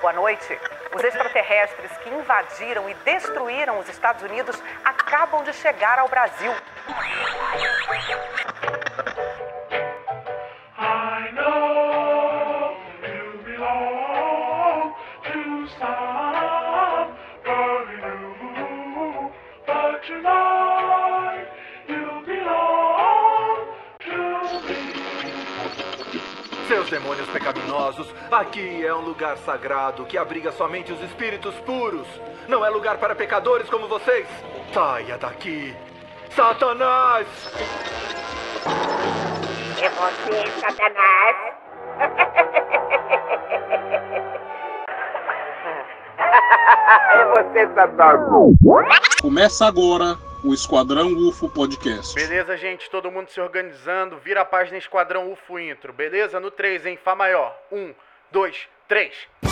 Boa 0.00 0.14
noite. 0.14 0.58
Os 0.94 1.04
extraterrestres 1.04 1.90
que 1.98 2.08
invadiram 2.08 2.88
e 2.88 2.94
destruíram 3.04 3.78
os 3.78 3.88
Estados 3.88 4.22
Unidos 4.22 4.60
acabam 4.82 5.44
de 5.44 5.52
chegar 5.52 5.98
ao 5.98 6.08
Brasil. 6.08 6.52
Seus 26.70 26.88
demônios 26.88 27.28
pecaminosos, 27.30 28.06
aqui 28.30 28.86
é 28.86 28.94
um 28.94 29.00
lugar 29.00 29.36
sagrado 29.38 30.04
que 30.04 30.16
abriga 30.16 30.52
somente 30.52 30.92
os 30.92 31.02
espíritos 31.02 31.52
puros. 31.66 32.06
Não 32.46 32.64
é 32.64 32.70
lugar 32.70 32.96
para 32.98 33.12
pecadores 33.12 33.68
como 33.68 33.88
vocês. 33.88 34.28
Saia 34.72 35.18
daqui. 35.18 35.74
Satanás! 36.30 37.26
É 39.82 39.88
você, 39.88 40.46
Satanás? 40.60 41.36
é 47.10 47.24
você, 47.34 47.66
Satanás. 47.74 48.20
Começa 49.20 49.66
agora 49.66 50.16
o 50.42 50.54
Esquadrão 50.54 51.12
UFO 51.12 51.48
Podcast. 51.48 52.14
Beleza, 52.14 52.56
gente? 52.56 52.88
Todo 52.90 53.10
mundo 53.10 53.28
se 53.28 53.40
organizando. 53.40 54.18
Vira 54.18 54.40
a 54.40 54.44
página 54.44 54.78
Esquadrão 54.78 55.30
UFO 55.32 55.58
Intro. 55.58 55.92
Beleza? 55.92 56.40
No 56.40 56.50
3, 56.50 56.86
hein? 56.86 56.98
Fá 57.02 57.14
maior. 57.14 57.56
1, 57.70 57.94
2, 58.32 58.68
3. 58.88 59.49